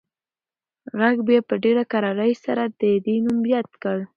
غږ 0.99 1.17
بیا 1.27 1.39
په 1.49 1.55
ډېره 1.63 1.83
کرارۍ 1.91 2.33
سره 2.45 2.63
د 2.79 2.81
ده 3.05 3.15
نوم 3.25 3.39
یاد 3.53 3.69
کړ. 3.83 3.97